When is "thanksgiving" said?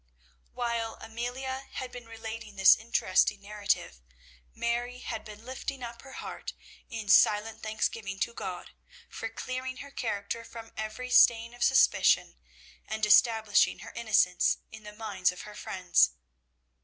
7.61-8.17